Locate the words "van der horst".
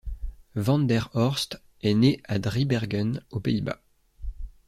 0.55-1.61